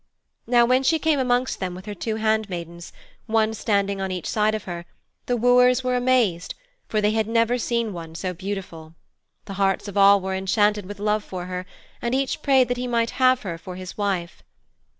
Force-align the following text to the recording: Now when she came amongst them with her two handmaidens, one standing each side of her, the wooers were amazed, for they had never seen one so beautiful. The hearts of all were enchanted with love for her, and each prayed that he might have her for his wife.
Now 0.47 0.65
when 0.65 0.81
she 0.81 0.97
came 0.97 1.19
amongst 1.19 1.59
them 1.59 1.75
with 1.75 1.85
her 1.85 1.93
two 1.93 2.15
handmaidens, 2.15 2.91
one 3.27 3.53
standing 3.53 4.01
each 4.09 4.27
side 4.27 4.55
of 4.55 4.63
her, 4.63 4.87
the 5.27 5.37
wooers 5.37 5.83
were 5.83 5.95
amazed, 5.95 6.55
for 6.87 7.01
they 7.01 7.11
had 7.11 7.27
never 7.27 7.59
seen 7.59 7.93
one 7.93 8.15
so 8.15 8.33
beautiful. 8.33 8.95
The 9.45 9.53
hearts 9.61 9.87
of 9.87 9.97
all 9.97 10.19
were 10.19 10.33
enchanted 10.33 10.87
with 10.87 10.97
love 10.97 11.23
for 11.23 11.45
her, 11.45 11.67
and 12.01 12.15
each 12.15 12.41
prayed 12.41 12.67
that 12.69 12.77
he 12.77 12.87
might 12.87 13.11
have 13.21 13.43
her 13.43 13.59
for 13.59 13.75
his 13.75 13.95
wife. 13.95 14.41